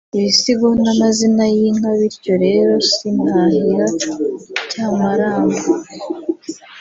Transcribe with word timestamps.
ibisigo 0.17 0.67
n’amazina 0.83 1.43
y’inka 1.55 1.91
bityo 1.99 2.33
rero 2.45 2.73
sintahira 2.95 3.85
cyamaramba 4.69 5.61